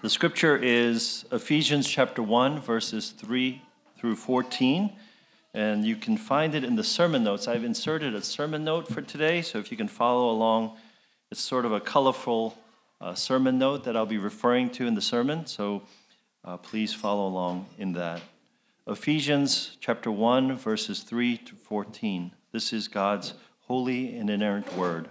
[0.00, 3.60] The scripture is Ephesians chapter 1, verses 3
[3.98, 4.92] through 14.
[5.54, 7.48] And you can find it in the sermon notes.
[7.48, 10.76] I've inserted a sermon note for today, so if you can follow along,
[11.32, 12.56] it's sort of a colorful
[13.00, 15.46] uh, sermon note that I'll be referring to in the sermon.
[15.46, 15.82] So
[16.44, 18.20] uh, please follow along in that.
[18.86, 22.30] Ephesians chapter 1, verses 3 to 14.
[22.52, 25.10] This is God's holy and inerrant word.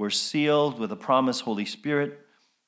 [0.00, 2.20] we're sealed with the promised Holy Spirit,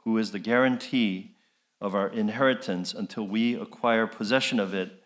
[0.05, 1.35] who is the guarantee
[1.81, 5.03] of our inheritance until we acquire possession of it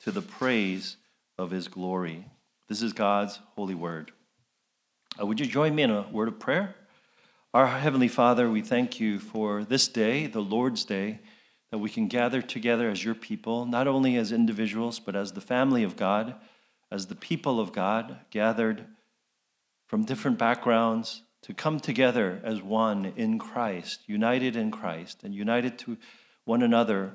[0.00, 0.96] to the praise
[1.38, 2.26] of his glory.
[2.68, 4.10] This is God's holy word.
[5.20, 6.74] Uh, would you join me in a word of prayer?
[7.54, 11.20] Our Heavenly Father, we thank you for this day, the Lord's Day,
[11.70, 15.40] that we can gather together as your people, not only as individuals, but as the
[15.40, 16.34] family of God,
[16.90, 18.84] as the people of God, gathered
[19.86, 25.78] from different backgrounds, to come together as one in Christ, united in Christ, and united
[25.80, 25.96] to
[26.44, 27.14] one another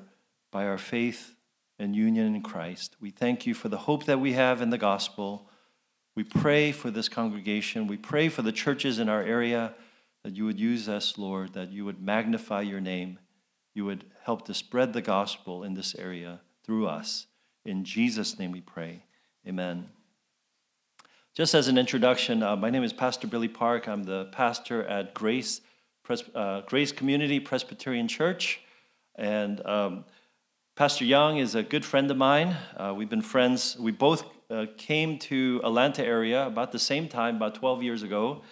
[0.50, 1.34] by our faith
[1.78, 2.96] and union in Christ.
[3.00, 5.50] We thank you for the hope that we have in the gospel.
[6.14, 7.86] We pray for this congregation.
[7.86, 9.74] We pray for the churches in our area
[10.22, 13.18] that you would use us, Lord, that you would magnify your name.
[13.74, 17.26] You would help to spread the gospel in this area through us.
[17.64, 19.04] In Jesus' name we pray.
[19.46, 19.88] Amen.
[21.34, 23.88] Just as an introduction, uh, my name is Pastor Billy Park.
[23.88, 25.62] I'm the pastor at Grace,
[26.04, 28.60] Pres- uh, Grace Community Presbyterian Church.
[29.16, 30.04] And um,
[30.76, 32.56] Pastor Young is a good friend of mine.
[32.76, 33.76] Uh, we've been friends.
[33.80, 38.42] We both uh, came to Atlanta area about the same time, about 12 years ago.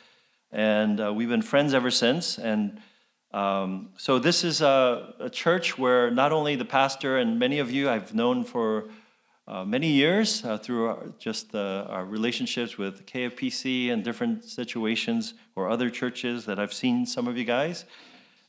[0.51, 2.37] And uh, we've been friends ever since.
[2.37, 2.81] And
[3.33, 7.71] um, so this is a, a church where not only the pastor and many of
[7.71, 8.89] you I've known for
[9.53, 15.35] uh, many years uh, through our, just uh, our relationships with KFPC and different situations
[15.55, 17.85] or other churches that I've seen some of you guys.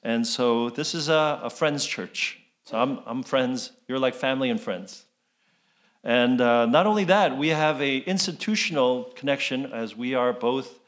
[0.01, 2.39] And so this is a, a friends church.
[2.63, 5.03] So I'm, I'm friends, you're like family and friends.
[6.05, 10.79] And uh, not only that, we have a institutional connection as we are both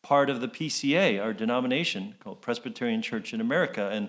[0.00, 3.90] part of the PCA, our denomination called Presbyterian Church in America.
[3.92, 4.08] And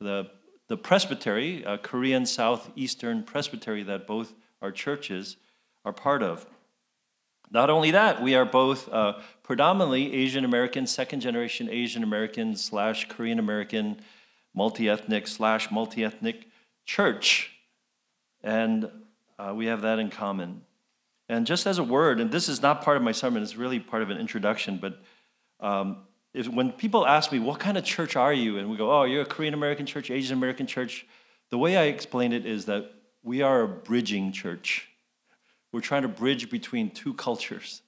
[0.00, 0.28] the,
[0.66, 5.36] the presbytery, uh, Korean Southeastern Presbytery that both our churches
[5.84, 6.46] are part of.
[7.50, 13.08] Not only that, we are both uh, predominantly Asian American, second generation Asian American slash
[13.08, 14.00] Korean American,
[14.54, 16.48] multi ethnic slash multi ethnic
[16.84, 17.52] church.
[18.42, 18.90] And
[19.38, 20.62] uh, we have that in common.
[21.28, 23.80] And just as a word, and this is not part of my sermon, it's really
[23.80, 25.02] part of an introduction, but
[25.60, 25.98] um,
[26.34, 28.58] if, when people ask me, what kind of church are you?
[28.58, 31.06] And we go, oh, you're a Korean American church, Asian American church.
[31.50, 32.90] The way I explain it is that
[33.28, 34.88] we are a bridging church.
[35.70, 37.82] We're trying to bridge between two cultures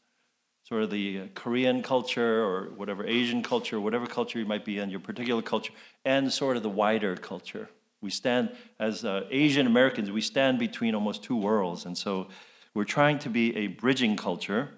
[0.68, 4.78] sort of the uh, Korean culture or whatever Asian culture, whatever culture you might be
[4.78, 5.72] in, your particular culture,
[6.04, 7.68] and sort of the wider culture.
[8.00, 11.86] We stand, as uh, Asian Americans, we stand between almost two worlds.
[11.86, 12.28] And so
[12.72, 14.68] we're trying to be a bridging culture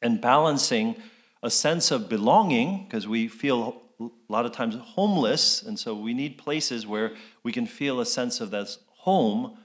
[0.00, 0.96] and balancing
[1.42, 5.62] a sense of belonging, because we feel a lot of times homeless.
[5.62, 8.74] And so we need places where we can feel a sense of that
[9.06, 9.56] home,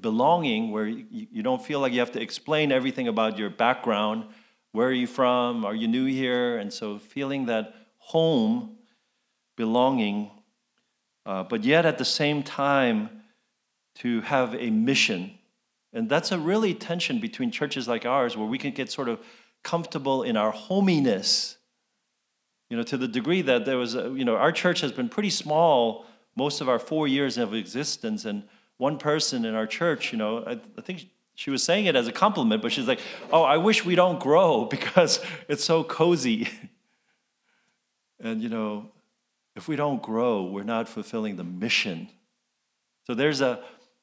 [0.00, 4.24] belonging, where you, don't feel like you have to explain everything about your background.
[4.70, 5.64] Where are you from?
[5.64, 6.58] Are you new here?
[6.58, 8.76] And so feeling that home,
[9.56, 10.30] belonging,
[11.26, 13.10] uh, but yet at the same time,
[13.96, 15.32] to have a mission.
[15.92, 19.20] And that's a really tension between churches like ours where we can get sort of
[19.64, 21.56] comfortable in our hominess.
[22.70, 25.08] You know, to the degree that there was, a, you know, our church has been
[25.08, 26.06] pretty small
[26.36, 28.24] most of our four years of existence.
[28.24, 28.44] And
[28.78, 32.06] one person in our church, you know, I, I think she was saying it as
[32.06, 33.00] a compliment, but she's like,
[33.32, 36.48] oh, I wish we don't grow because it's so cozy.
[38.20, 38.90] and, you know,
[39.56, 42.08] if we don't grow, we're not fulfilling the mission.
[43.06, 43.62] So there's a,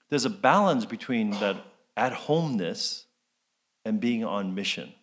[0.09, 1.57] there's a balance between that
[1.97, 3.05] at homeness
[3.83, 4.93] and being on mission.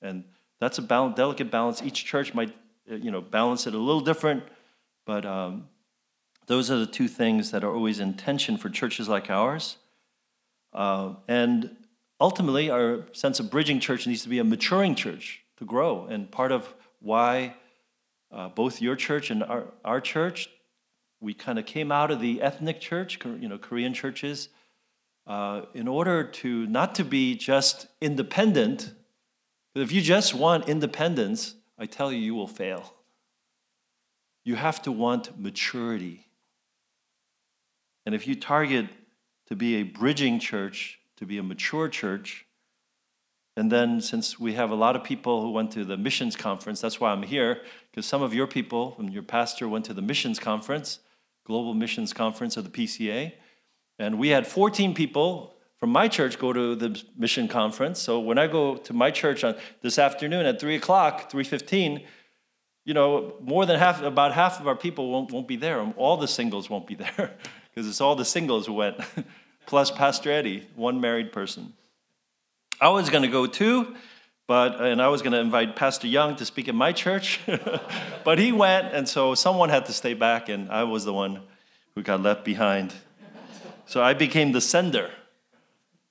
[0.00, 0.24] And
[0.60, 1.82] that's a balance, delicate balance.
[1.82, 2.54] Each church might,
[2.86, 4.44] you know, balance it a little different,
[5.04, 5.68] but um,
[6.48, 9.76] those are the two things that are always in tension for churches like ours.
[10.72, 11.76] Uh, and
[12.20, 16.06] ultimately, our sense of bridging church needs to be a maturing church to grow.
[16.06, 17.54] And part of why
[18.32, 20.48] uh, both your church and our, our church,
[21.20, 24.48] we kind of came out of the ethnic church, you know, Korean churches,
[25.26, 28.92] uh, in order to not to be just independent.
[29.74, 32.94] If you just want independence, I tell you, you will fail.
[34.44, 36.27] You have to want maturity.
[38.08, 38.86] And if you target
[39.48, 42.46] to be a bridging church, to be a mature church,
[43.54, 46.80] and then, since we have a lot of people who went to the missions conference,
[46.80, 47.60] that's why I'm here,
[47.90, 51.00] because some of your people and your pastor went to the missions conference,
[51.44, 53.34] Global Missions Conference of the PCA.
[53.98, 58.00] And we had 14 people from my church go to the mission conference.
[58.00, 62.06] So when I go to my church on this afternoon at 3 o'clock, 3.15,
[62.88, 65.78] you know, more than half, about half of our people won't, won't be there.
[65.98, 67.36] All the singles won't be there,
[67.78, 68.96] because it's all the singles who went,
[69.66, 71.74] plus Pastor Eddie, one married person.
[72.80, 73.94] I was going to go too,
[74.48, 77.38] but and I was going to invite Pastor Young to speak at my church,
[78.24, 81.42] but he went, and so someone had to stay back, and I was the one
[81.94, 82.92] who got left behind.
[83.86, 85.12] So I became the sender.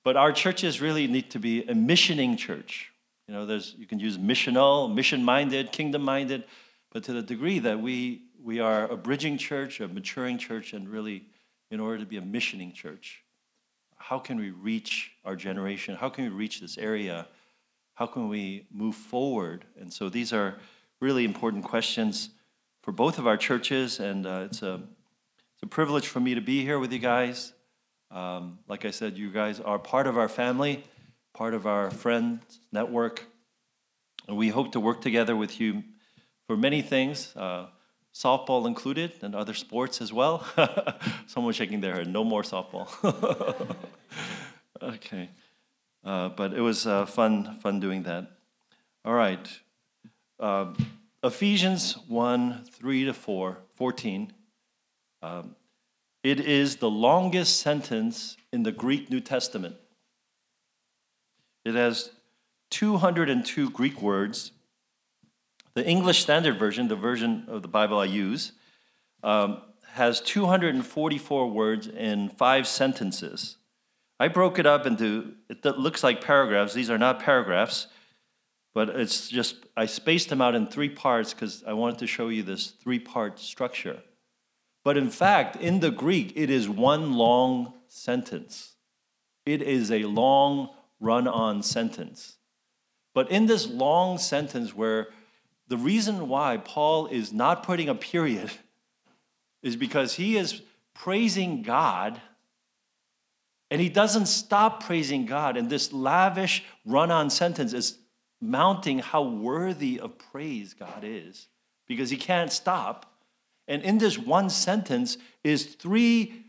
[0.04, 2.90] But our churches really need to be a missioning church.
[3.26, 6.44] You know, there's you can use missional, mission-minded, kingdom-minded,
[6.90, 10.88] but to the degree that we we are a bridging church, a maturing church, and
[10.88, 11.26] really,
[11.70, 13.22] in order to be a missioning church,
[13.96, 15.94] how can we reach our generation?
[15.96, 17.28] How can we reach this area?
[17.94, 19.64] How can we move forward?
[19.78, 20.56] And so these are
[21.00, 22.30] really important questions
[22.82, 24.74] for both of our churches, and uh, it's, a,
[25.54, 27.52] it's a privilege for me to be here with you guys.
[28.10, 30.84] Um, like I said, you guys are part of our family,
[31.34, 33.26] part of our friends network,
[34.26, 35.82] and we hope to work together with you
[36.46, 37.36] for many things.
[37.36, 37.66] Uh,
[38.18, 40.44] softball included, and other sports as well.
[41.26, 42.88] Someone shaking their head, no more softball.
[44.82, 45.30] okay.
[46.04, 48.32] Uh, but it was uh, fun, fun doing that.
[49.04, 49.48] All right.
[50.40, 50.74] Uh,
[51.22, 54.32] Ephesians 1 3 to 4, 14.
[55.22, 55.56] Um,
[56.24, 59.76] it is the longest sentence in the Greek New Testament.
[61.64, 62.10] It has
[62.70, 64.52] 202 Greek words
[65.74, 68.52] the English Standard Version, the version of the Bible I use,
[69.22, 69.62] um,
[69.92, 73.56] has 244 words in five sentences.
[74.20, 76.74] I broke it up into, it looks like paragraphs.
[76.74, 77.86] These are not paragraphs,
[78.74, 82.28] but it's just, I spaced them out in three parts because I wanted to show
[82.28, 84.02] you this three part structure.
[84.84, 88.74] But in fact, in the Greek, it is one long sentence.
[89.46, 90.70] It is a long
[91.00, 92.36] run on sentence.
[93.14, 95.08] But in this long sentence where
[95.68, 98.50] the reason why Paul is not putting a period
[99.62, 100.62] is because he is
[100.94, 102.20] praising God
[103.70, 105.56] and he doesn't stop praising God.
[105.56, 107.98] And this lavish run on sentence is
[108.40, 111.48] mounting how worthy of praise God is
[111.86, 113.12] because he can't stop.
[113.66, 116.44] And in this one sentence is three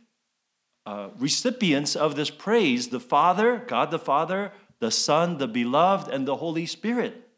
[0.86, 6.26] uh, recipients of this praise the Father, God the Father, the Son, the Beloved, and
[6.26, 7.29] the Holy Spirit.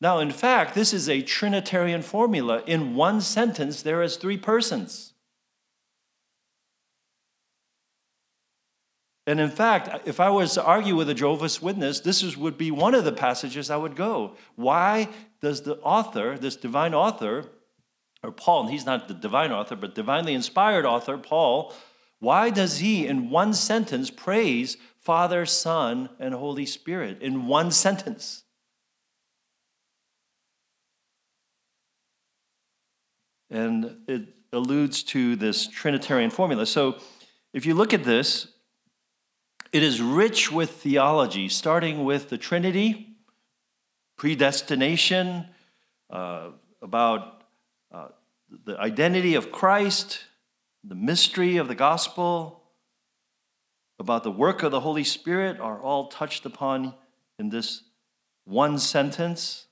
[0.00, 2.62] Now, in fact, this is a Trinitarian formula.
[2.66, 5.14] In one sentence, there is three persons.
[9.26, 12.58] And in fact, if I was to argue with a Jehovah's Witness, this is, would
[12.58, 14.36] be one of the passages I would go.
[14.54, 15.08] Why
[15.40, 17.46] does the author, this divine author,
[18.22, 21.72] or Paul, and he's not the divine author, but divinely inspired author, Paul,
[22.18, 28.43] why does he in one sentence praise Father, Son, and Holy Spirit in one sentence?
[33.50, 36.66] And it alludes to this Trinitarian formula.
[36.66, 36.98] So
[37.52, 38.48] if you look at this,
[39.72, 43.16] it is rich with theology, starting with the Trinity,
[44.16, 45.46] predestination,
[46.10, 47.42] uh, about
[47.92, 48.08] uh,
[48.64, 50.24] the identity of Christ,
[50.84, 52.62] the mystery of the gospel,
[53.98, 56.94] about the work of the Holy Spirit are all touched upon
[57.38, 57.82] in this
[58.44, 59.63] one sentence.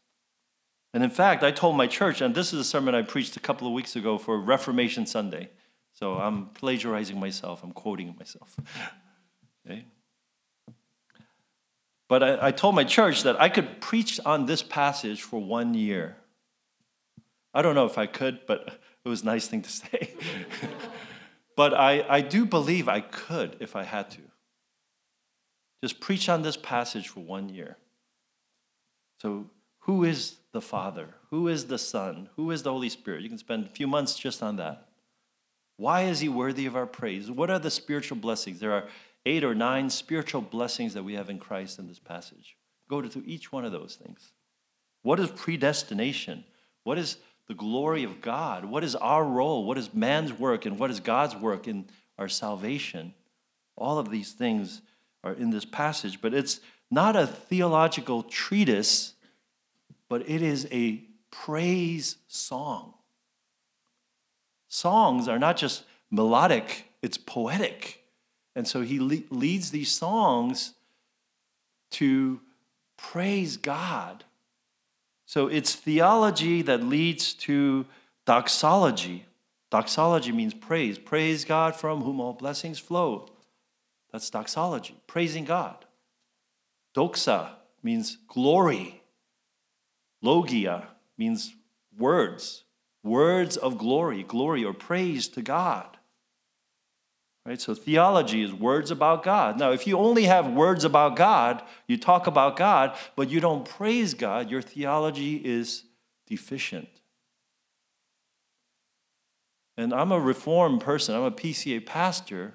[0.95, 3.41] And in fact, I told my church, and this is a sermon I preached a
[3.41, 5.51] couple of weeks ago for Reformation Sunday.
[5.95, 8.57] So I'm plagiarizing myself, I'm quoting myself.
[9.67, 9.87] okay?
[12.09, 15.73] But I, I told my church that I could preach on this passage for one
[15.75, 16.17] year.
[17.55, 20.15] I don't know if I could, but it was a nice thing to say.
[21.57, 24.21] but I, I do believe I could if I had to.
[25.83, 27.77] Just preach on this passage for one year.
[29.21, 29.47] So,
[29.81, 31.09] who is the Father?
[31.31, 32.29] Who is the Son?
[32.37, 33.23] Who is the Holy Spirit?
[33.23, 34.89] You can spend a few months just on that.
[35.77, 37.31] Why is He worthy of our praise?
[37.31, 38.61] What are the spiritual blessings?
[38.61, 38.89] There are
[39.25, 42.57] eight or nine spiritual blessings that we have in Christ in this passage.
[42.89, 44.33] Go to each one of those things.
[45.03, 46.45] What is predestination?
[46.85, 47.17] What is
[47.49, 48.65] the glory of God?
[48.65, 49.65] What is our role?
[49.65, 50.67] What is man's work?
[50.67, 51.87] And what is God's work in
[52.19, 53.15] our salvation?
[53.77, 54.83] All of these things
[55.25, 59.15] are in this passage, but it's not a theological treatise,
[60.13, 62.93] but it is a praise song.
[64.69, 68.05] Songs are not just melodic, it's poetic.
[68.55, 70.75] And so he le- leads these songs
[71.93, 72.43] to
[72.99, 74.25] praise God.
[75.25, 77.87] So it's theology that leads to
[78.27, 79.25] doxology.
[79.71, 80.99] Doxology means praise.
[80.99, 83.31] Praise God from whom all blessings flow.
[84.11, 85.87] That's doxology, praising God.
[86.95, 87.53] Doxa
[87.83, 89.02] means glory.
[90.23, 90.89] Logia
[91.19, 91.55] means
[91.99, 92.65] words,
[93.03, 95.99] words of glory, glory or praise to God.
[97.45, 97.61] Right?
[97.61, 99.59] So theology is words about God.
[99.59, 103.69] Now, if you only have words about God, you talk about God, but you don't
[103.69, 105.83] praise God, your theology is
[106.27, 106.89] deficient.
[109.77, 112.55] And I'm a reformed person, I'm a PCA pastor.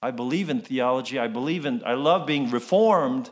[0.00, 1.18] I believe in theology.
[1.18, 3.30] I believe in, I love being reformed.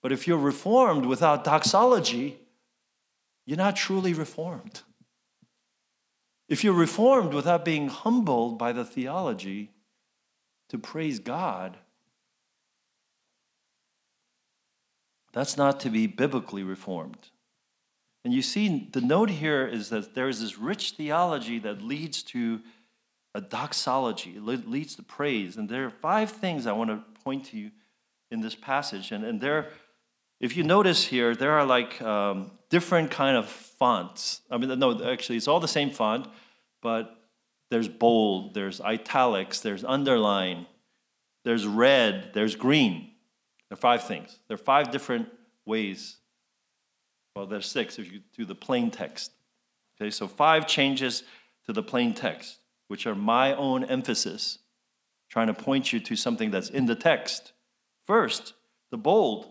[0.00, 2.38] But if you're reformed without doxology,
[3.46, 4.82] you're not truly reformed.
[6.48, 9.70] If you're reformed without being humbled by the theology,
[10.68, 11.76] to praise God,
[15.32, 17.30] that's not to be biblically reformed.
[18.24, 22.22] And you see, the note here is that there is this rich theology that leads
[22.24, 22.60] to
[23.34, 25.56] a doxology, it leads to praise.
[25.56, 27.72] And there are five things I want to point to you
[28.30, 29.10] in this passage.
[29.10, 29.70] And, and there,
[30.40, 34.40] if you notice here, there are like um, different kind of fonts.
[34.50, 36.26] I mean, no, actually, it's all the same font,
[36.82, 37.16] but
[37.70, 40.66] there's bold, there's italics, there's underline,
[41.44, 43.12] there's red, there's green.
[43.68, 44.40] There are five things.
[44.48, 45.28] There are five different
[45.64, 46.16] ways.
[47.36, 49.30] Well, there's six if you do the plain text.
[49.94, 51.22] Okay, so five changes
[51.66, 54.58] to the plain text, which are my own emphasis,
[55.30, 57.52] trying to point you to something that's in the text.
[58.04, 58.54] First,
[58.90, 59.46] the bold.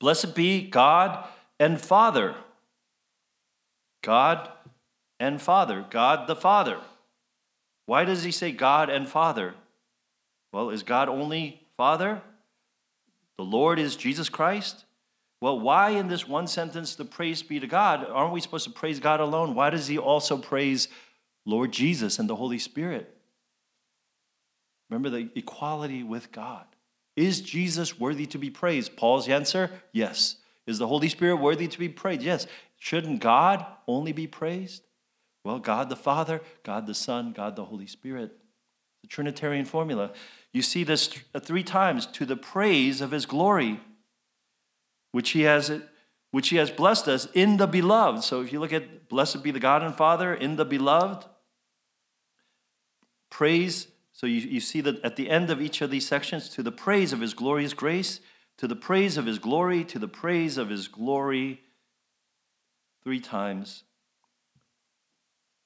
[0.00, 1.28] Blessed be God
[1.64, 2.34] and Father.
[4.02, 4.50] God
[5.18, 6.76] and Father, God the Father.
[7.86, 9.54] Why does he say God and Father?
[10.52, 12.20] Well, is God only Father?
[13.38, 14.84] The Lord is Jesus Christ?
[15.40, 18.06] Well, why in this one sentence the praise be to God?
[18.10, 19.54] Aren't we supposed to praise God alone?
[19.54, 20.88] Why does he also praise
[21.46, 23.16] Lord Jesus and the Holy Spirit?
[24.90, 26.66] Remember the equality with God.
[27.16, 28.98] Is Jesus worthy to be praised?
[28.98, 30.36] Paul's answer yes.
[30.66, 32.22] Is the Holy Spirit worthy to be praised?
[32.22, 32.46] Yes.
[32.78, 34.82] Shouldn't God only be praised?
[35.44, 38.36] Well, God the Father, God the Son, God the Holy Spirit.
[39.02, 40.12] The Trinitarian formula.
[40.52, 43.80] You see this uh, three times to the praise of his glory,
[45.12, 45.82] which he has
[46.30, 48.24] which he has blessed us in the beloved.
[48.24, 51.26] So if you look at blessed be the God and Father in the beloved,
[53.30, 53.86] praise.
[54.12, 56.72] So you, you see that at the end of each of these sections, to the
[56.72, 58.18] praise of his glorious grace,
[58.58, 61.60] to the praise of his glory, to the praise of his glory,
[63.02, 63.84] three times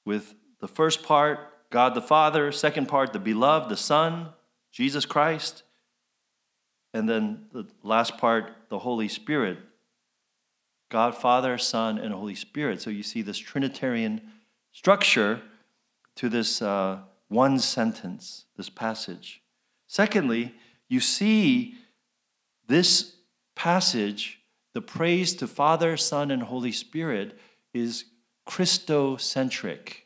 [0.05, 4.29] with the first part, God the Father, second part, the beloved, the Son,
[4.71, 5.63] Jesus Christ,
[6.93, 9.59] and then the last part, the Holy Spirit.
[10.89, 12.81] God, Father, Son, and Holy Spirit.
[12.81, 14.21] So you see this Trinitarian
[14.71, 15.41] structure
[16.15, 19.43] to this uh, one sentence, this passage.
[19.87, 20.55] Secondly,
[20.87, 21.75] you see
[22.69, 23.15] this
[23.55, 24.39] passage,
[24.73, 27.37] the praise to Father, Son, and Holy Spirit,
[27.73, 28.05] is
[28.47, 30.03] Christocentric.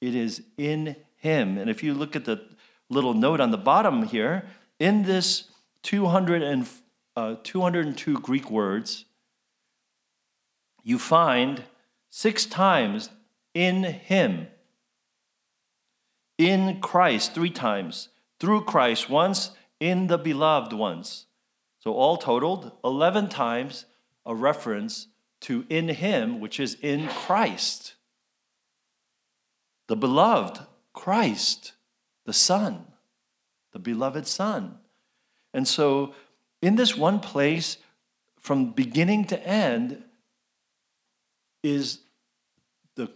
[0.00, 1.58] It is in Him.
[1.58, 2.44] And if you look at the
[2.90, 4.48] little note on the bottom here,
[4.80, 5.44] in this
[5.82, 6.68] 200 and,
[7.14, 9.04] uh, 202 Greek words,
[10.82, 11.62] you find
[12.10, 13.10] six times
[13.54, 14.48] in Him.
[16.38, 19.50] in Christ three times, through Christ once,
[19.80, 21.26] in the beloved once.
[21.78, 23.84] So, all totaled, 11 times
[24.26, 25.08] a reference
[25.40, 27.94] to in Him, which is in Christ.
[29.86, 30.60] The beloved,
[30.92, 31.72] Christ,
[32.26, 32.86] the Son,
[33.72, 34.78] the beloved Son.
[35.54, 36.14] And so,
[36.60, 37.78] in this one place,
[38.36, 40.02] from beginning to end,
[41.62, 42.00] is,
[42.96, 43.10] the,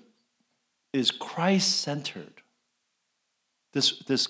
[0.92, 2.41] is Christ centered.
[3.72, 4.26] This, this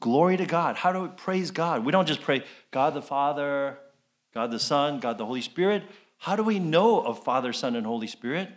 [0.00, 0.76] glory to God.
[0.76, 1.84] How do we praise God?
[1.84, 3.78] We don't just pray God the Father,
[4.32, 5.82] God the Son, God the Holy Spirit.
[6.18, 8.50] How do we know of Father, Son, and Holy Spirit?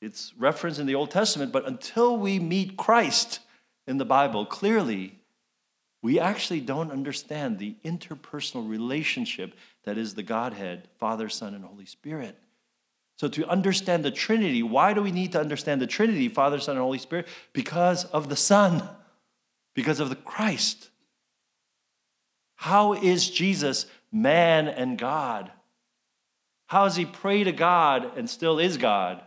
[0.00, 3.40] It's referenced in the Old Testament, but until we meet Christ
[3.86, 5.20] in the Bible clearly,
[6.02, 9.54] we actually don't understand the interpersonal relationship
[9.84, 12.36] that is the Godhead, Father, Son, and Holy Spirit.
[13.22, 16.74] So, to understand the Trinity, why do we need to understand the Trinity, Father, Son,
[16.74, 17.28] and Holy Spirit?
[17.52, 18.82] Because of the Son,
[19.76, 20.90] because of the Christ.
[22.56, 25.52] How is Jesus man and God?
[26.66, 29.22] How does he pray to God and still is God?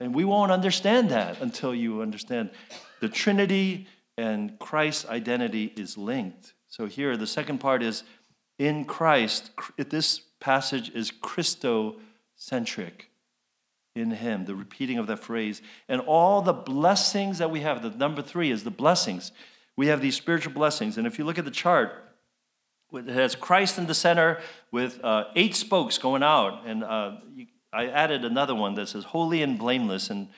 [0.00, 2.52] And we won't understand that until you understand
[3.02, 6.54] the Trinity and Christ's identity is linked.
[6.68, 8.02] So, here, the second part is
[8.58, 13.06] in Christ, at this passage is Christocentric
[13.94, 15.62] in Him, the repeating of that phrase.
[15.88, 19.32] And all the blessings that we have, the number three is the blessings.
[19.76, 20.98] We have these spiritual blessings.
[20.98, 21.92] And if you look at the chart,
[22.92, 24.40] it has Christ in the center
[24.70, 26.66] with uh, eight spokes going out.
[26.66, 27.16] And uh,
[27.72, 30.08] I added another one that says holy and blameless.
[30.10, 30.28] And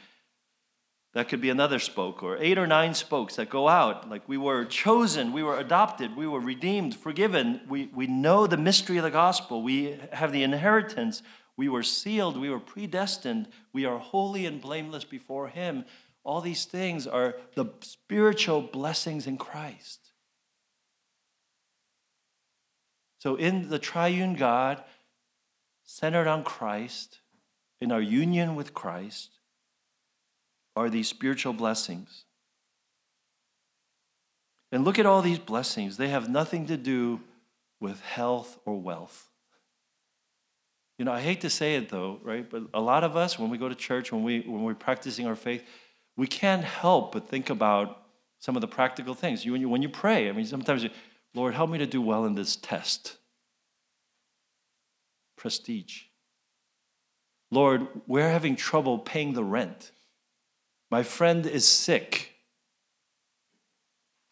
[1.18, 4.08] that could be another spoke, or eight or nine spokes that go out.
[4.08, 7.60] Like we were chosen, we were adopted, we were redeemed, forgiven.
[7.68, 9.60] We, we know the mystery of the gospel.
[9.60, 11.24] We have the inheritance.
[11.56, 13.48] We were sealed, we were predestined.
[13.72, 15.86] We are holy and blameless before Him.
[16.22, 20.12] All these things are the spiritual blessings in Christ.
[23.18, 24.84] So, in the triune God,
[25.82, 27.18] centered on Christ,
[27.80, 29.37] in our union with Christ,
[30.78, 32.24] are these spiritual blessings.
[34.70, 35.96] And look at all these blessings.
[35.96, 37.20] They have nothing to do
[37.80, 39.28] with health or wealth.
[40.98, 42.48] You know, I hate to say it though, right?
[42.48, 45.26] But a lot of us, when we go to church, when, we, when we're practicing
[45.26, 45.64] our faith,
[46.16, 48.02] we can't help but think about
[48.38, 49.44] some of the practical things.
[49.44, 50.90] You, when, you, when you pray, I mean, sometimes, you,
[51.34, 53.16] Lord, help me to do well in this test.
[55.36, 56.02] Prestige.
[57.50, 59.92] Lord, we're having trouble paying the rent.
[60.90, 62.34] My friend is sick.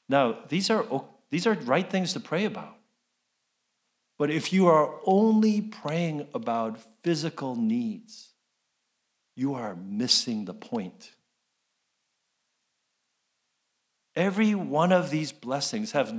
[0.09, 0.85] Now, these are,
[1.31, 2.77] these are right things to pray about.
[4.19, 8.31] But if you are only praying about physical needs,
[9.35, 11.13] you are missing the point.
[14.15, 16.15] Every one of these blessings have,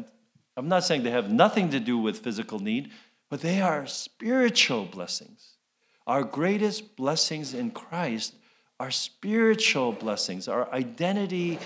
[0.55, 2.91] I'm not saying they have nothing to do with physical need,
[3.29, 5.55] but they are spiritual blessings.
[6.05, 8.35] Our greatest blessings in Christ
[8.79, 11.59] our spiritual blessings, our identity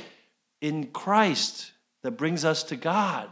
[0.62, 1.72] in Christ
[2.04, 3.30] that brings us to God.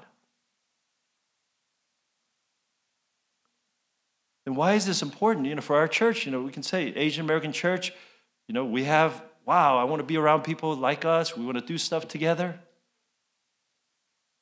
[4.45, 5.45] And why is this important?
[5.45, 7.93] You know, for our church, you know, we can say Asian American church,
[8.47, 11.37] you know, we have, wow, I want to be around people like us.
[11.37, 12.59] We want to do stuff together.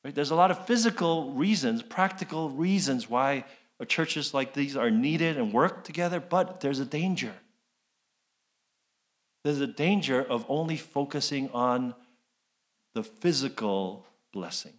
[0.04, 0.15] Right?
[0.15, 3.43] There's a lot of physical reasons, practical reasons why
[3.88, 7.34] churches like these are needed and work together, but there's a danger
[9.48, 11.96] there's a danger of only focusing on
[12.94, 14.76] the physical blessings,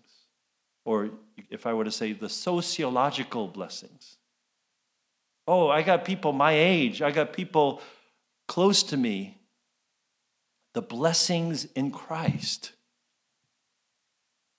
[0.85, 1.09] or
[1.49, 4.19] if I were to say, the sociological blessings.
[5.47, 7.81] Oh, I got people my age, I got people
[8.47, 9.39] close to me.
[10.75, 12.73] The blessings in Christ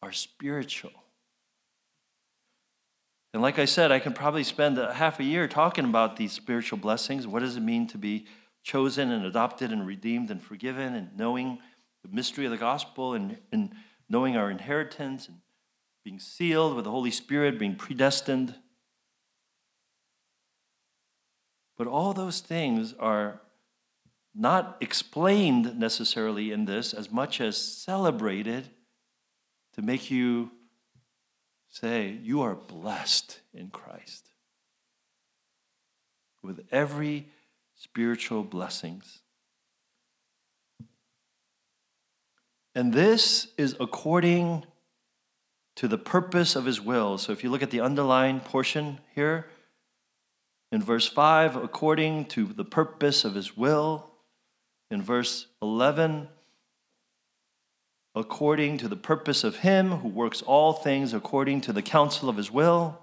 [0.02, 1.04] are spiritual.
[3.32, 6.32] And like I said, I can probably spend a half a year talking about these
[6.32, 7.28] spiritual blessings.
[7.28, 8.26] What does it mean to be
[8.64, 11.60] chosen and adopted and redeemed and forgiven and knowing
[12.04, 13.74] the mystery of the gospel and, and
[14.08, 15.38] knowing our inheritance and
[16.04, 18.56] being sealed with the Holy Spirit, being predestined.
[21.78, 23.42] But all those things are
[24.36, 28.70] not explained necessarily in this as much as celebrated
[29.74, 30.52] to make you
[31.70, 34.30] say, You are blessed in Christ.
[36.42, 37.28] With every
[37.80, 39.22] spiritual blessings.
[42.76, 44.66] And this is according
[45.78, 47.18] to the purpose of his will.
[47.18, 49.48] So if you look at the underlined portion here,
[50.72, 54.12] in verse 5, according to the purpose of his will.
[54.92, 56.28] In verse 11,
[58.16, 62.38] according to the purpose of Him who works all things according to the counsel of
[62.38, 63.00] His will.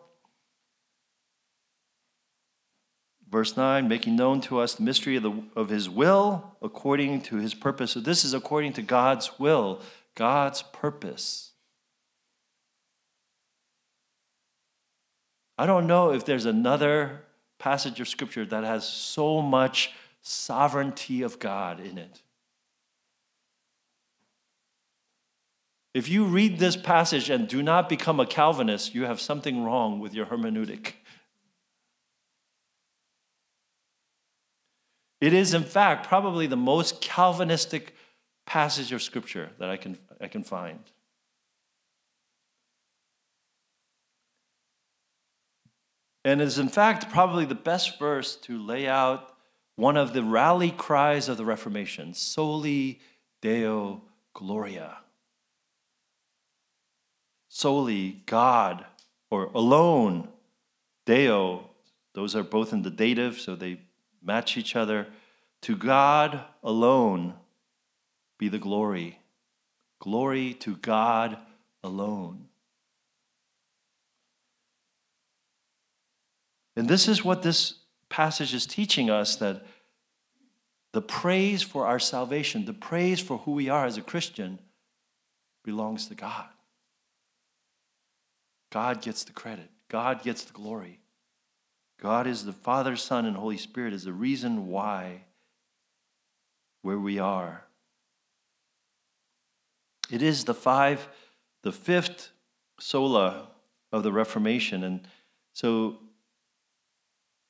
[3.30, 7.36] Verse 9, making known to us the mystery of, the, of His will according to
[7.36, 7.92] His purpose.
[7.92, 9.80] So, this is according to God's will,
[10.14, 11.50] God's purpose.
[15.58, 17.22] I don't know if there's another
[17.58, 22.22] passage of Scripture that has so much sovereignty of God in it.
[25.94, 29.98] If you read this passage and do not become a Calvinist, you have something wrong
[29.98, 30.92] with your hermeneutic.
[35.20, 37.94] It is, in fact, probably the most Calvinistic
[38.44, 40.80] passage of Scripture that I can, I can find.
[46.24, 49.32] And is, in fact, probably the best verse to lay out
[49.76, 53.00] one of the rally cries of the Reformation Soli
[53.40, 54.02] Deo
[54.34, 54.98] Gloria.
[57.48, 58.84] Soli, God,
[59.30, 60.28] or alone,
[61.06, 61.70] Deo,
[62.14, 63.80] those are both in the dative, so they
[64.26, 65.06] match each other.
[65.62, 67.34] To God alone
[68.38, 69.20] be the glory.
[70.00, 71.38] Glory to God
[71.82, 72.46] alone.
[76.76, 77.74] And this is what this
[78.10, 79.64] passage is teaching us that
[80.92, 84.58] the praise for our salvation, the praise for who we are as a Christian,
[85.64, 86.48] belongs to God.
[88.70, 91.00] God gets the credit, God gets the glory.
[92.00, 95.24] God is the Father, Son, and Holy Spirit, is the reason why
[96.82, 97.64] where we are.
[100.10, 101.08] It is the five,
[101.62, 102.30] the fifth
[102.78, 103.48] sola
[103.90, 104.84] of the Reformation.
[104.84, 105.08] And
[105.52, 105.98] so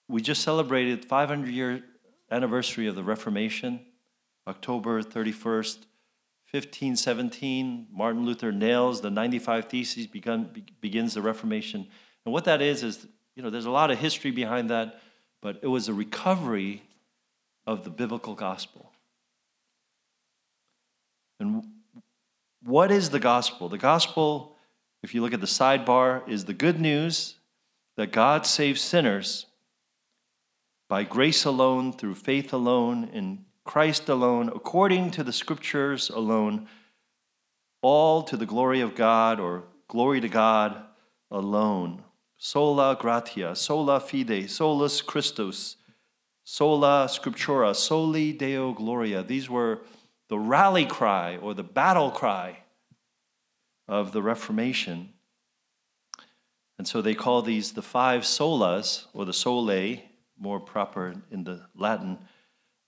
[0.09, 1.83] we just celebrated 500 year
[2.31, 3.81] anniversary of the Reformation,
[4.47, 5.85] October 31st,
[6.51, 7.89] 1517.
[7.93, 11.89] Martin Luther nails the 95 Theses, begun, begins the Reformation.
[12.25, 13.07] And what that is, is,
[13.37, 15.01] you know, there's a lot of history behind that,
[15.43, 16.83] but it was a recovery
[17.67, 18.91] of the biblical gospel.
[21.39, 21.63] And
[22.65, 23.69] what is the gospel?
[23.69, 24.57] The gospel,
[25.03, 27.35] if you look at the sidebar, is the good news
[27.99, 29.47] that God saves sinners
[30.89, 36.69] by grace alone, through faith alone, in Christ alone, according to the scriptures alone,
[37.83, 40.81] all to the glory of God or glory to God
[41.31, 42.03] alone.
[42.39, 45.77] Sola gratia, sola fide, solus Christus,
[46.45, 49.23] sola scriptura, soli Deo gloria.
[49.23, 49.81] These were
[50.29, 52.59] the rally cry or the battle cry
[53.89, 55.11] of the Reformation.
[56.79, 59.97] And so they call these the five solas or the sole
[60.39, 62.19] more proper in the Latin,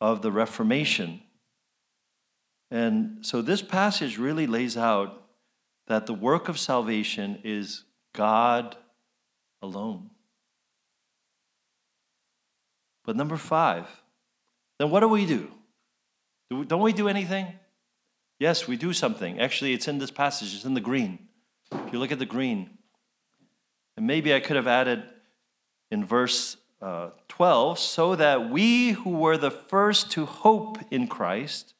[0.01, 1.21] of the Reformation.
[2.71, 5.23] And so this passage really lays out
[5.87, 7.85] that the work of salvation is
[8.15, 8.77] God
[9.63, 10.11] alone.
[13.05, 13.87] But number five,
[14.79, 15.51] then what do we do?
[16.51, 17.47] Don't we do anything?
[18.39, 19.41] Yes, we do something.
[19.41, 21.29] Actually, it's in this passage, it's in the green.
[21.73, 22.71] If you look at the green,
[23.97, 25.03] and maybe I could have added
[25.91, 31.75] in verse uh, 12, so that we who were the first to hope in Christ,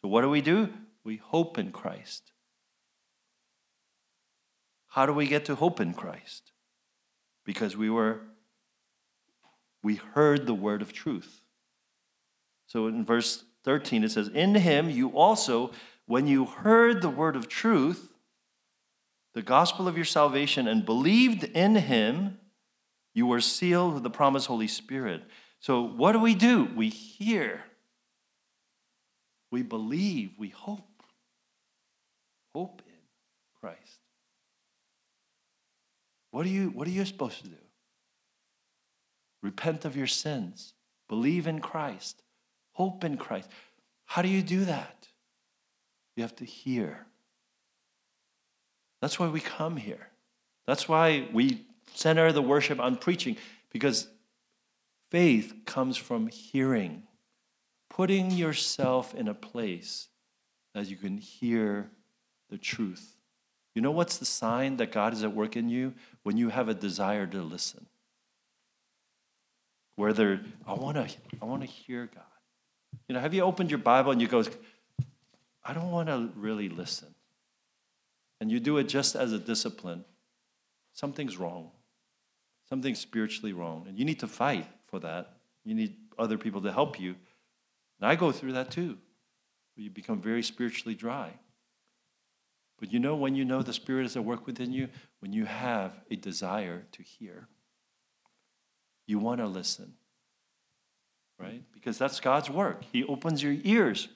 [0.00, 0.68] so what do we do?
[1.02, 2.32] We hope in Christ.
[4.88, 6.52] How do we get to hope in Christ?
[7.44, 8.20] Because we were,
[9.82, 11.42] we heard the word of truth.
[12.66, 15.70] So in verse 13, it says, In him you also,
[16.06, 18.12] when you heard the word of truth,
[19.34, 22.38] the gospel of your salvation, and believed in him,
[23.14, 25.22] you were sealed with the promised Holy Spirit.
[25.60, 26.68] So, what do we do?
[26.76, 27.64] We hear,
[29.50, 30.80] we believe, we hope.
[32.54, 32.92] Hope in
[33.60, 33.98] Christ.
[36.34, 37.56] What are you, what are you supposed to do?
[39.40, 40.74] Repent of your sins,
[41.08, 42.24] believe in Christ,
[42.72, 43.48] hope in Christ.
[44.06, 45.06] How do you do that?
[46.16, 47.06] You have to hear.
[49.00, 50.08] That's why we come here.
[50.66, 53.36] That's why we center the worship on preaching
[53.70, 54.08] because
[55.12, 57.04] faith comes from hearing,
[57.88, 60.08] putting yourself in a place
[60.74, 61.92] that you can hear
[62.50, 63.13] the truth.
[63.74, 65.94] You know what's the sign that God is at work in you?
[66.22, 67.86] When you have a desire to listen.
[69.96, 72.24] Whether I want to I want to hear God.
[73.08, 74.44] You know, have you opened your Bible and you go,
[75.64, 77.08] I don't want to really listen.
[78.40, 80.04] And you do it just as a discipline.
[80.92, 81.70] Something's wrong
[82.68, 83.86] something spiritually wrong.
[83.88, 85.36] And you need to fight for that.
[85.64, 87.14] You need other people to help you.
[88.00, 88.98] And I go through that too.
[89.76, 91.30] You become very spiritually dry.
[92.78, 94.88] But you know when you know the Spirit is at work within you?
[95.20, 97.48] When you have a desire to hear.
[99.06, 99.94] You want to listen,
[101.38, 101.62] right?
[101.72, 102.82] Because that's God's work.
[102.90, 104.08] He opens your ears.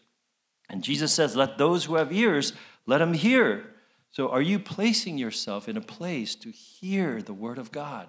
[0.68, 2.52] And Jesus says, Let those who have ears,
[2.86, 3.66] let them hear.
[4.10, 8.08] So are you placing yourself in a place to hear the word of God,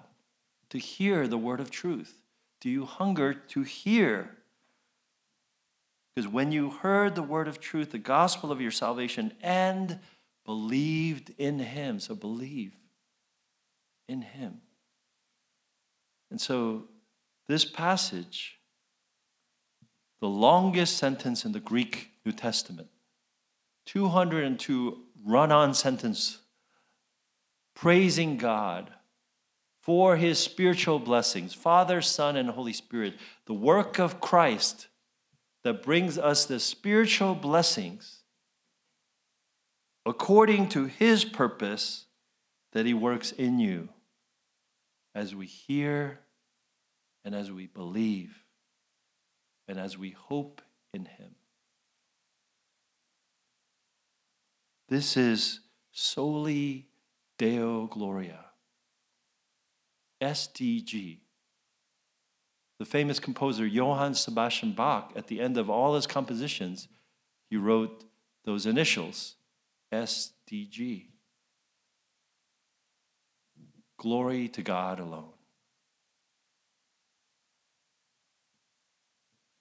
[0.70, 2.22] to hear the word of truth?
[2.60, 4.36] Do you hunger to hear?
[6.14, 10.00] Because when you heard the word of truth, the gospel of your salvation, and
[10.50, 12.72] believed in him, so believe
[14.08, 14.60] in him.
[16.28, 16.88] And so
[17.46, 18.58] this passage,
[20.20, 22.88] the longest sentence in the Greek New Testament,
[23.86, 26.40] 202 run on sentence,
[27.76, 28.90] praising God
[29.80, 33.14] for his spiritual blessings Father, Son, and Holy Spirit,
[33.46, 34.88] the work of Christ
[35.62, 38.19] that brings us the spiritual blessings
[40.10, 42.06] according to his purpose
[42.72, 43.88] that he works in you
[45.14, 46.18] as we hear
[47.24, 48.44] and as we believe
[49.68, 51.36] and as we hope in him.
[54.88, 55.60] This is
[55.92, 56.88] Soli
[57.38, 58.46] Deo Gloria.
[60.20, 61.18] SDG.
[62.80, 66.88] The famous composer Johann Sebastian Bach, at the end of all his compositions,
[67.48, 68.06] he wrote
[68.44, 69.36] those initials
[69.92, 71.06] SDG.
[73.98, 75.32] Glory to God alone.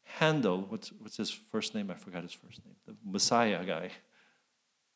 [0.03, 1.89] Handel, what's, what's his first name?
[1.89, 2.75] I forgot his first name.
[2.85, 3.91] The Messiah guy.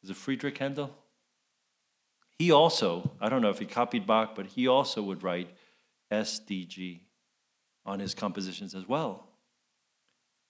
[0.03, 0.93] Is it Friedrich Handel?
[2.37, 5.49] He also, I don't know if he copied Bach, but he also would write
[6.11, 7.01] SDG
[7.85, 9.29] on his compositions as well.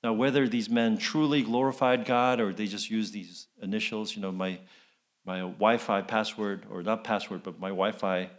[0.03, 4.33] Now, whether these men truly glorified God or they just used these initials, you know,
[4.33, 4.59] my,
[5.25, 8.29] my Wi Fi password, or not password, but my Wi Fi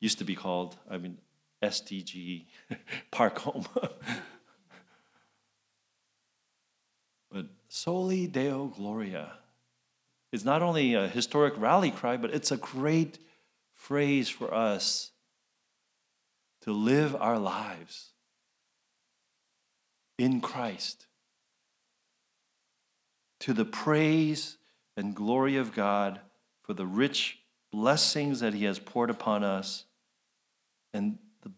[0.00, 1.18] used to be called, I mean,
[1.62, 2.46] SDG
[3.12, 3.64] Park Home.
[7.30, 9.34] but Soli Deo Gloria
[10.32, 13.20] is not only a historic rally cry, but it's a great
[13.74, 15.12] phrase for us
[16.62, 18.08] to live our lives
[20.18, 21.06] in Christ
[23.42, 24.56] to the praise
[24.96, 26.20] and glory of God
[26.62, 27.38] for the rich
[27.70, 29.84] blessings that He has poured upon us.
[30.92, 31.52] And, the,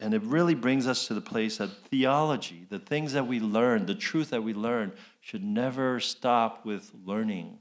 [0.00, 3.86] and it really brings us to the place that theology, the things that we learn,
[3.86, 7.58] the truth that we learn, should never stop with learning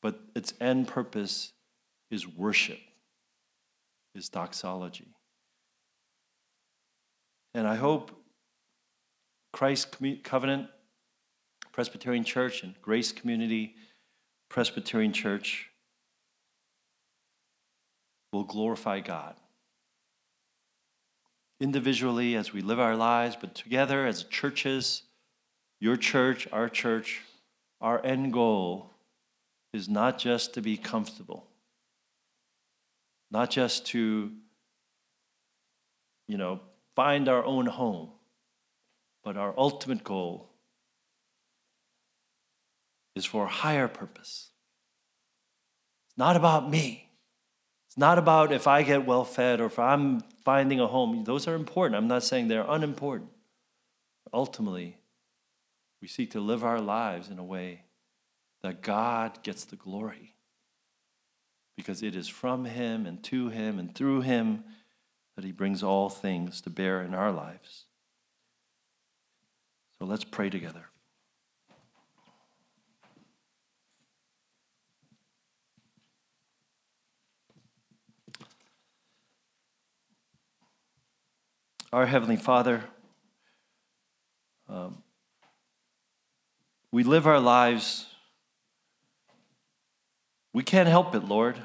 [0.00, 1.52] but its end purpose
[2.10, 2.78] is worship,
[4.14, 5.08] is doxology.
[7.54, 8.12] And I hope
[9.52, 9.86] Christ's
[10.22, 10.68] Covenant
[11.78, 13.76] Presbyterian Church and Grace Community
[14.48, 15.70] Presbyterian Church
[18.32, 19.36] will glorify God.
[21.60, 25.04] Individually, as we live our lives, but together as churches,
[25.78, 27.20] your church, our church,
[27.80, 28.90] our end goal
[29.72, 31.46] is not just to be comfortable,
[33.30, 34.32] not just to,
[36.26, 36.58] you know,
[36.96, 38.08] find our own home,
[39.22, 40.47] but our ultimate goal
[43.18, 44.50] is for a higher purpose.
[46.08, 47.10] It's not about me.
[47.88, 51.24] It's not about if I get well fed or if I'm finding a home.
[51.24, 51.96] Those are important.
[51.96, 53.30] I'm not saying they're unimportant.
[54.32, 54.98] Ultimately,
[56.00, 57.82] we seek to live our lives in a way
[58.62, 60.34] that God gets the glory
[61.76, 64.64] because it is from Him and to Him and through Him
[65.36, 67.84] that He brings all things to bear in our lives.
[69.98, 70.86] So let's pray together.
[81.92, 82.84] Our Heavenly Father,
[84.68, 85.02] um,
[86.92, 88.06] we live our lives
[90.58, 91.56] we can't help it, Lord,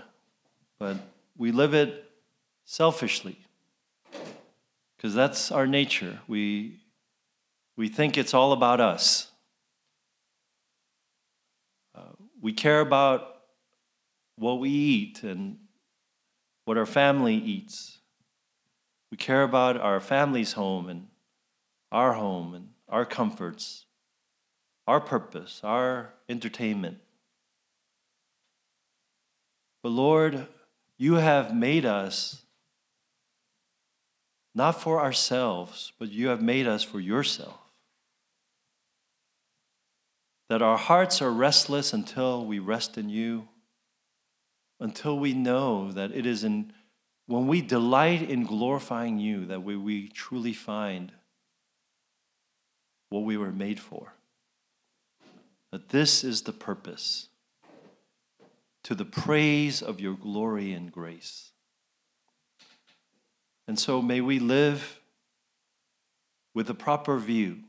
[0.78, 0.98] but
[1.38, 2.12] we live it
[2.66, 3.40] selfishly
[4.96, 6.20] because that's our nature.
[6.28, 6.80] We,
[7.76, 9.32] we think it's all about us.
[11.96, 13.36] Uh, we care about
[14.36, 15.58] what we eat and
[16.66, 17.98] what our family eats.
[19.14, 21.06] We care about our family's home and
[21.92, 23.86] our home and our comforts,
[24.88, 26.98] our purpose, our entertainment.
[29.84, 30.48] But Lord,
[30.98, 32.42] you have made us
[34.56, 37.60] not for ourselves, but you have made us for yourself.
[40.50, 43.48] that our hearts are restless until we rest in you,
[44.80, 46.74] until we know that it is in
[47.28, 51.12] when we delight in glorifying you that we, we truly find
[53.10, 54.14] what we were made for.
[55.72, 57.30] That this is the purpose
[58.84, 61.52] to the praise of your glory and grace.
[63.68, 65.00] And so may we live
[66.54, 67.60] with a proper view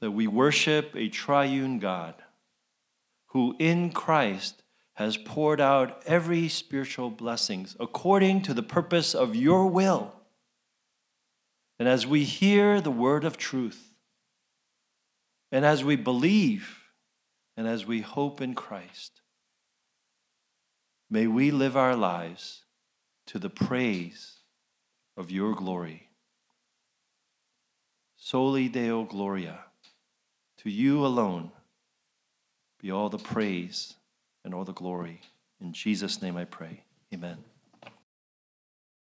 [0.00, 2.14] that we worship a triune God
[3.28, 4.63] who in Christ
[4.94, 10.14] has poured out every spiritual blessings according to the purpose of your will.
[11.78, 13.92] And as we hear the word of truth,
[15.50, 16.84] and as we believe,
[17.56, 19.20] and as we hope in Christ,
[21.10, 22.62] may we live our lives
[23.26, 24.38] to the praise
[25.16, 26.08] of your glory.
[28.16, 29.58] Soli Deo Gloria,
[30.58, 31.50] to you alone
[32.80, 33.94] be all the praise
[34.44, 35.20] and all the glory.
[35.60, 36.84] In Jesus' name I pray.
[37.12, 37.38] Amen.